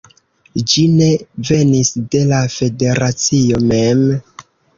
Ĝi 0.71 0.85
ne 0.93 1.09
venis 1.49 1.91
de 2.15 2.23
la 2.33 2.41
federacio 2.55 3.61
mem 3.75 4.03